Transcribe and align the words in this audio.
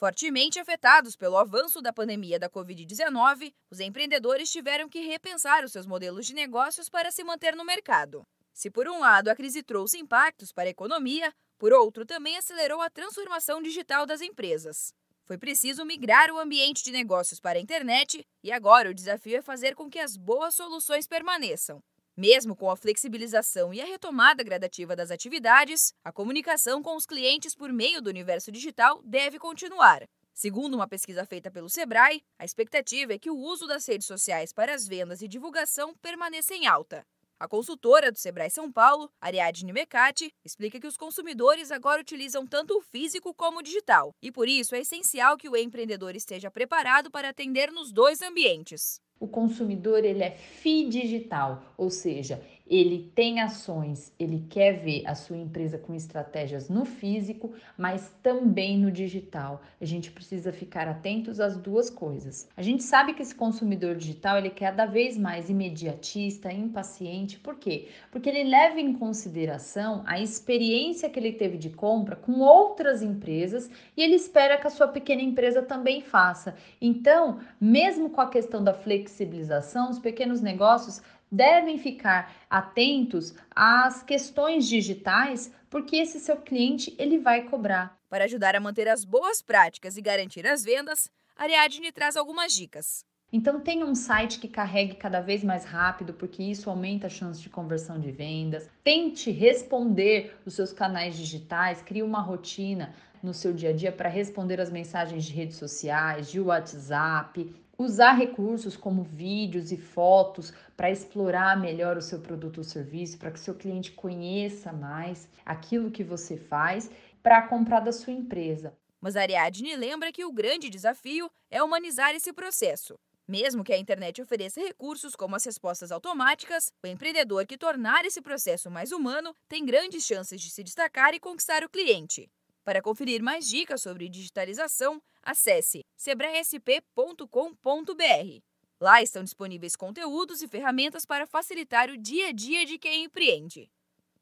Fortemente 0.00 0.58
afetados 0.58 1.14
pelo 1.14 1.36
avanço 1.36 1.82
da 1.82 1.92
pandemia 1.92 2.38
da 2.38 2.48
Covid-19, 2.48 3.52
os 3.70 3.80
empreendedores 3.80 4.50
tiveram 4.50 4.88
que 4.88 5.06
repensar 5.06 5.62
os 5.62 5.72
seus 5.72 5.86
modelos 5.86 6.24
de 6.24 6.32
negócios 6.32 6.88
para 6.88 7.10
se 7.10 7.22
manter 7.22 7.54
no 7.54 7.66
mercado. 7.66 8.26
Se, 8.50 8.70
por 8.70 8.88
um 8.88 8.98
lado, 8.98 9.28
a 9.28 9.36
crise 9.36 9.62
trouxe 9.62 9.98
impactos 9.98 10.52
para 10.52 10.70
a 10.70 10.70
economia, 10.70 11.30
por 11.58 11.70
outro, 11.74 12.06
também 12.06 12.38
acelerou 12.38 12.80
a 12.80 12.88
transformação 12.88 13.60
digital 13.60 14.06
das 14.06 14.22
empresas. 14.22 14.94
Foi 15.26 15.36
preciso 15.36 15.84
migrar 15.84 16.30
o 16.30 16.38
ambiente 16.38 16.82
de 16.82 16.92
negócios 16.92 17.38
para 17.38 17.58
a 17.58 17.62
internet 17.62 18.26
e 18.42 18.50
agora 18.50 18.88
o 18.88 18.94
desafio 18.94 19.36
é 19.36 19.42
fazer 19.42 19.74
com 19.74 19.90
que 19.90 19.98
as 19.98 20.16
boas 20.16 20.54
soluções 20.54 21.06
permaneçam. 21.06 21.78
Mesmo 22.20 22.54
com 22.54 22.70
a 22.70 22.76
flexibilização 22.76 23.72
e 23.72 23.80
a 23.80 23.86
retomada 23.86 24.42
gradativa 24.42 24.94
das 24.94 25.10
atividades, 25.10 25.94
a 26.04 26.12
comunicação 26.12 26.82
com 26.82 26.94
os 26.94 27.06
clientes 27.06 27.54
por 27.54 27.72
meio 27.72 28.02
do 28.02 28.10
universo 28.10 28.52
digital 28.52 29.00
deve 29.02 29.38
continuar. 29.38 30.06
Segundo 30.34 30.74
uma 30.74 30.86
pesquisa 30.86 31.24
feita 31.24 31.50
pelo 31.50 31.70
Sebrae, 31.70 32.22
a 32.38 32.44
expectativa 32.44 33.14
é 33.14 33.18
que 33.18 33.30
o 33.30 33.38
uso 33.38 33.66
das 33.66 33.88
redes 33.88 34.06
sociais 34.06 34.52
para 34.52 34.74
as 34.74 34.86
vendas 34.86 35.22
e 35.22 35.28
divulgação 35.28 35.94
permaneça 36.02 36.54
em 36.54 36.66
alta. 36.66 37.06
A 37.38 37.48
consultora 37.48 38.12
do 38.12 38.18
Sebrae 38.18 38.50
São 38.50 38.70
Paulo, 38.70 39.10
Ariadne 39.18 39.72
Mecati, 39.72 40.30
explica 40.44 40.78
que 40.78 40.86
os 40.86 40.98
consumidores 40.98 41.70
agora 41.70 42.02
utilizam 42.02 42.46
tanto 42.46 42.76
o 42.76 42.82
físico 42.82 43.32
como 43.32 43.60
o 43.60 43.62
digital, 43.62 44.14
e 44.20 44.30
por 44.30 44.46
isso 44.46 44.74
é 44.74 44.80
essencial 44.80 45.38
que 45.38 45.48
o 45.48 45.56
empreendedor 45.56 46.14
esteja 46.14 46.50
preparado 46.50 47.10
para 47.10 47.30
atender 47.30 47.72
nos 47.72 47.90
dois 47.90 48.20
ambientes. 48.20 49.00
O 49.20 49.28
consumidor 49.28 50.02
ele 50.02 50.22
é 50.24 50.30
fi 50.30 50.88
digital, 50.88 51.62
ou 51.76 51.90
seja, 51.90 52.40
ele 52.70 53.10
tem 53.16 53.40
ações, 53.40 54.12
ele 54.16 54.46
quer 54.48 54.74
ver 54.74 55.02
a 55.04 55.16
sua 55.16 55.36
empresa 55.36 55.76
com 55.76 55.92
estratégias 55.92 56.68
no 56.68 56.84
físico, 56.84 57.52
mas 57.76 58.14
também 58.22 58.78
no 58.78 58.92
digital. 58.92 59.60
A 59.80 59.84
gente 59.84 60.12
precisa 60.12 60.52
ficar 60.52 60.86
atentos 60.86 61.40
às 61.40 61.56
duas 61.56 61.90
coisas. 61.90 62.48
A 62.56 62.62
gente 62.62 62.84
sabe 62.84 63.12
que 63.12 63.22
esse 63.22 63.34
consumidor 63.34 63.96
digital 63.96 64.38
ele 64.38 64.46
é 64.46 64.52
cada 64.52 64.86
vez 64.86 65.18
mais 65.18 65.50
imediatista, 65.50 66.52
impaciente. 66.52 67.40
Por 67.40 67.56
quê? 67.56 67.88
Porque 68.12 68.28
ele 68.28 68.44
leva 68.44 68.80
em 68.80 68.92
consideração 68.92 70.04
a 70.06 70.20
experiência 70.20 71.10
que 71.10 71.18
ele 71.18 71.32
teve 71.32 71.58
de 71.58 71.70
compra 71.70 72.14
com 72.14 72.38
outras 72.38 73.02
empresas 73.02 73.68
e 73.96 74.02
ele 74.02 74.14
espera 74.14 74.56
que 74.56 74.68
a 74.68 74.70
sua 74.70 74.86
pequena 74.86 75.22
empresa 75.22 75.60
também 75.60 76.02
faça. 76.02 76.54
Então, 76.80 77.40
mesmo 77.60 78.10
com 78.10 78.20
a 78.20 78.30
questão 78.30 78.62
da 78.62 78.72
flexibilização, 79.10 79.90
os 79.90 79.98
pequenos 79.98 80.40
negócios 80.40 81.02
devem 81.30 81.78
ficar 81.78 82.32
atentos 82.48 83.34
às 83.54 84.02
questões 84.02 84.66
digitais, 84.68 85.52
porque 85.68 85.96
esse 85.96 86.18
seu 86.18 86.36
cliente 86.36 86.94
ele 86.98 87.18
vai 87.18 87.42
cobrar. 87.42 87.98
Para 88.08 88.24
ajudar 88.24 88.56
a 88.56 88.60
manter 88.60 88.88
as 88.88 89.04
boas 89.04 89.42
práticas 89.42 89.96
e 89.96 90.02
garantir 90.02 90.46
as 90.46 90.64
vendas, 90.64 91.10
Ariadne 91.36 91.92
traz 91.92 92.16
algumas 92.16 92.52
dicas. 92.52 93.04
Então 93.32 93.60
tenha 93.60 93.86
um 93.86 93.94
site 93.94 94.40
que 94.40 94.48
carregue 94.48 94.96
cada 94.96 95.20
vez 95.20 95.44
mais 95.44 95.64
rápido, 95.64 96.12
porque 96.12 96.42
isso 96.42 96.68
aumenta 96.68 97.06
a 97.06 97.10
chance 97.10 97.40
de 97.40 97.48
conversão 97.48 98.00
de 98.00 98.10
vendas. 98.10 98.68
Tente 98.82 99.30
responder 99.30 100.36
os 100.44 100.54
seus 100.54 100.72
canais 100.72 101.16
digitais, 101.16 101.80
crie 101.80 102.02
uma 102.02 102.20
rotina 102.20 102.92
no 103.22 103.32
seu 103.32 103.52
dia 103.52 103.70
a 103.70 103.72
dia 103.72 103.92
para 103.92 104.08
responder 104.08 104.60
as 104.60 104.70
mensagens 104.70 105.24
de 105.24 105.32
redes 105.32 105.56
sociais, 105.58 106.28
de 106.28 106.40
WhatsApp, 106.40 107.54
usar 107.82 108.12
recursos 108.12 108.76
como 108.76 109.02
vídeos 109.02 109.72
e 109.72 109.76
fotos 109.78 110.52
para 110.76 110.90
explorar 110.90 111.58
melhor 111.58 111.96
o 111.96 112.02
seu 112.02 112.20
produto 112.20 112.58
ou 112.58 112.64
serviço, 112.64 113.16
para 113.16 113.30
que 113.30 113.40
seu 113.40 113.54
cliente 113.54 113.92
conheça 113.92 114.70
mais 114.70 115.26
aquilo 115.46 115.90
que 115.90 116.04
você 116.04 116.36
faz 116.36 116.90
para 117.22 117.40
comprar 117.48 117.80
da 117.80 117.90
sua 117.90 118.12
empresa. 118.12 118.76
Mas 119.00 119.16
Ariadne 119.16 119.76
lembra 119.76 120.12
que 120.12 120.26
o 120.26 120.32
grande 120.32 120.68
desafio 120.68 121.30
é 121.50 121.62
humanizar 121.62 122.14
esse 122.14 122.34
processo. 122.34 122.98
Mesmo 123.26 123.64
que 123.64 123.72
a 123.72 123.78
internet 123.78 124.20
ofereça 124.20 124.60
recursos 124.60 125.16
como 125.16 125.36
as 125.36 125.44
respostas 125.44 125.90
automáticas, 125.90 126.70
o 126.84 126.86
empreendedor 126.86 127.46
que 127.46 127.56
tornar 127.56 128.04
esse 128.04 128.20
processo 128.20 128.70
mais 128.70 128.92
humano 128.92 129.34
tem 129.48 129.64
grandes 129.64 130.04
chances 130.04 130.38
de 130.38 130.50
se 130.50 130.62
destacar 130.62 131.14
e 131.14 131.20
conquistar 131.20 131.64
o 131.64 131.68
cliente. 131.68 132.28
Para 132.62 132.82
conferir 132.82 133.22
mais 133.22 133.48
dicas 133.48 133.80
sobre 133.80 134.08
digitalização, 134.08 135.00
acesse 135.30 135.84
sebraesp.com.br. 135.96 138.42
Lá 138.80 139.02
estão 139.02 139.24
disponíveis 139.24 139.76
conteúdos 139.76 140.42
e 140.42 140.48
ferramentas 140.48 141.04
para 141.04 141.26
facilitar 141.26 141.90
o 141.90 141.96
dia 141.96 142.28
a 142.28 142.32
dia 142.32 142.64
de 142.64 142.78
quem 142.78 143.04
empreende. 143.04 143.70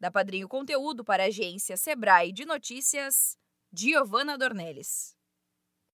Da 0.00 0.10
Padrinho 0.10 0.48
Conteúdo 0.48 1.04
para 1.04 1.24
a 1.24 1.26
agência 1.26 1.76
Sebrae 1.76 2.32
de 2.32 2.44
Notícias, 2.44 3.36
Giovana 3.72 4.38
Dornelles. 4.38 5.17